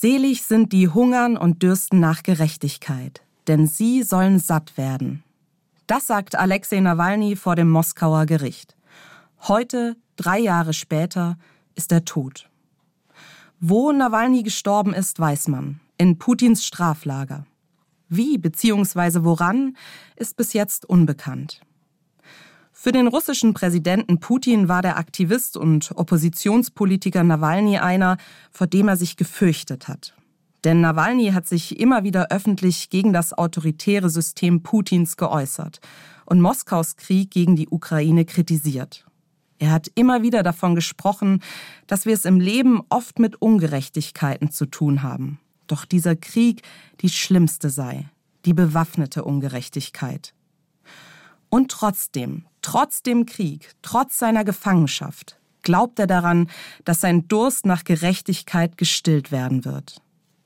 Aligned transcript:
Selig 0.00 0.44
sind 0.44 0.72
die 0.72 0.86
hungern 0.86 1.36
und 1.36 1.64
dürsten 1.64 1.98
nach 1.98 2.22
Gerechtigkeit, 2.22 3.20
denn 3.48 3.66
sie 3.66 4.04
sollen 4.04 4.38
satt 4.38 4.76
werden. 4.76 5.24
Das 5.88 6.06
sagt 6.06 6.36
Alexei 6.36 6.78
Nawalny 6.78 7.34
vor 7.34 7.56
dem 7.56 7.68
Moskauer 7.68 8.24
Gericht. 8.24 8.76
Heute, 9.48 9.96
drei 10.14 10.38
Jahre 10.38 10.72
später, 10.72 11.36
ist 11.74 11.90
er 11.90 12.04
tot. 12.04 12.48
Wo 13.58 13.90
Nawalny 13.90 14.44
gestorben 14.44 14.94
ist, 14.94 15.18
weiß 15.18 15.48
man. 15.48 15.80
In 15.96 16.16
Putins 16.16 16.64
Straflager. 16.64 17.44
Wie 18.08 18.38
bzw. 18.38 19.24
woran, 19.24 19.76
ist 20.14 20.36
bis 20.36 20.52
jetzt 20.52 20.88
unbekannt. 20.88 21.60
Für 22.80 22.92
den 22.92 23.08
russischen 23.08 23.54
Präsidenten 23.54 24.20
Putin 24.20 24.68
war 24.68 24.82
der 24.82 24.98
Aktivist 24.98 25.56
und 25.56 25.90
Oppositionspolitiker 25.96 27.24
Nawalny 27.24 27.78
einer, 27.78 28.18
vor 28.52 28.68
dem 28.68 28.86
er 28.86 28.96
sich 28.96 29.16
gefürchtet 29.16 29.88
hat. 29.88 30.14
Denn 30.62 30.80
Nawalny 30.80 31.32
hat 31.32 31.48
sich 31.48 31.80
immer 31.80 32.04
wieder 32.04 32.28
öffentlich 32.30 32.88
gegen 32.88 33.12
das 33.12 33.36
autoritäre 33.36 34.08
System 34.08 34.62
Putins 34.62 35.16
geäußert 35.16 35.80
und 36.24 36.40
Moskaus 36.40 36.94
Krieg 36.94 37.32
gegen 37.32 37.56
die 37.56 37.68
Ukraine 37.68 38.24
kritisiert. 38.24 39.04
Er 39.58 39.72
hat 39.72 39.90
immer 39.96 40.22
wieder 40.22 40.44
davon 40.44 40.76
gesprochen, 40.76 41.42
dass 41.88 42.06
wir 42.06 42.14
es 42.14 42.24
im 42.24 42.38
Leben 42.38 42.82
oft 42.90 43.18
mit 43.18 43.42
Ungerechtigkeiten 43.42 44.52
zu 44.52 44.66
tun 44.66 45.02
haben. 45.02 45.40
Doch 45.66 45.84
dieser 45.84 46.14
Krieg 46.14 46.62
die 47.00 47.08
schlimmste 47.08 47.70
sei, 47.70 48.08
die 48.44 48.54
bewaffnete 48.54 49.24
Ungerechtigkeit. 49.24 50.32
Und 51.50 51.70
trotzdem, 51.70 52.44
trotz 52.68 53.02
dem 53.02 53.24
Krieg, 53.24 53.72
trotz 53.80 54.18
seiner 54.18 54.44
Gefangenschaft, 54.44 55.38
glaubt 55.62 55.98
er 55.98 56.06
daran, 56.06 56.50
dass 56.84 57.00
sein 57.00 57.26
Durst 57.26 57.64
nach 57.64 57.82
Gerechtigkeit 57.82 58.76
gestillt 58.76 59.32
werden 59.32 59.64
wird. 59.64 60.02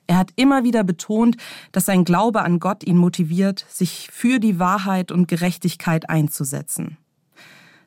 Er 0.06 0.18
hat 0.18 0.30
immer 0.36 0.62
wieder 0.62 0.84
betont, 0.84 1.36
dass 1.72 1.86
sein 1.86 2.04
Glaube 2.04 2.42
an 2.42 2.60
Gott 2.60 2.84
ihn 2.84 2.96
motiviert, 2.96 3.66
sich 3.68 4.08
für 4.12 4.38
die 4.38 4.60
Wahrheit 4.60 5.10
und 5.10 5.26
Gerechtigkeit 5.26 6.10
einzusetzen. 6.10 6.96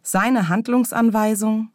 Seine 0.04 0.50
Handlungsanweisung? 0.50 1.70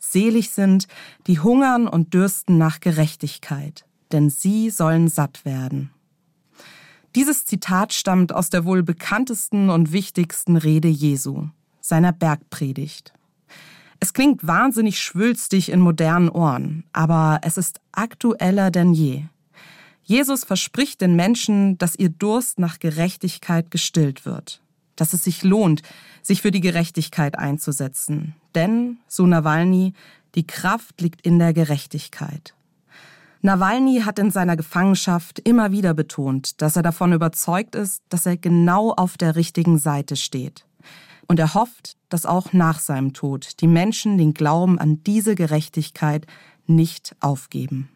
Selig 0.00 0.50
sind, 0.50 0.88
die 1.28 1.38
hungern 1.38 1.86
und 1.86 2.12
dürsten 2.12 2.58
nach 2.58 2.80
Gerechtigkeit, 2.80 3.84
denn 4.10 4.30
sie 4.30 4.70
sollen 4.70 5.06
satt 5.06 5.44
werden. 5.44 5.90
Dieses 7.14 7.44
Zitat 7.44 7.92
stammt 7.92 8.32
aus 8.32 8.50
der 8.50 8.64
wohl 8.64 8.82
bekanntesten 8.82 9.70
und 9.70 9.92
wichtigsten 9.92 10.56
Rede 10.56 10.88
Jesu, 10.88 11.50
seiner 11.90 12.12
Bergpredigt. 12.12 13.12
Es 13.98 14.14
klingt 14.14 14.46
wahnsinnig 14.46 14.98
schwülstig 14.98 15.70
in 15.70 15.80
modernen 15.80 16.30
Ohren, 16.30 16.84
aber 16.94 17.40
es 17.42 17.58
ist 17.58 17.80
aktueller 17.92 18.70
denn 18.70 18.94
je. 18.94 19.24
Jesus 20.02 20.44
verspricht 20.44 21.02
den 21.02 21.14
Menschen, 21.16 21.76
dass 21.76 21.96
ihr 21.96 22.08
Durst 22.08 22.58
nach 22.58 22.78
Gerechtigkeit 22.78 23.70
gestillt 23.70 24.24
wird, 24.24 24.62
dass 24.96 25.12
es 25.12 25.24
sich 25.24 25.42
lohnt, 25.42 25.82
sich 26.22 26.40
für 26.40 26.50
die 26.50 26.62
Gerechtigkeit 26.62 27.38
einzusetzen. 27.38 28.34
Denn, 28.54 28.96
so 29.06 29.26
Nawalny, 29.26 29.92
die 30.34 30.46
Kraft 30.46 31.00
liegt 31.02 31.20
in 31.20 31.38
der 31.38 31.52
Gerechtigkeit. 31.52 32.54
Nawalny 33.42 34.02
hat 34.04 34.18
in 34.18 34.30
seiner 34.30 34.56
Gefangenschaft 34.56 35.38
immer 35.40 35.72
wieder 35.72 35.94
betont, 35.94 36.60
dass 36.62 36.76
er 36.76 36.82
davon 36.82 37.12
überzeugt 37.12 37.74
ist, 37.74 38.02
dass 38.08 38.26
er 38.26 38.36
genau 38.36 38.92
auf 38.92 39.16
der 39.16 39.36
richtigen 39.36 39.78
Seite 39.78 40.16
steht. 40.16 40.64
Und 41.30 41.38
er 41.38 41.54
hofft, 41.54 41.96
dass 42.08 42.26
auch 42.26 42.52
nach 42.52 42.80
seinem 42.80 43.12
Tod 43.12 43.60
die 43.60 43.68
Menschen 43.68 44.18
den 44.18 44.34
Glauben 44.34 44.80
an 44.80 45.04
diese 45.04 45.36
Gerechtigkeit 45.36 46.26
nicht 46.66 47.14
aufgeben. 47.20 47.88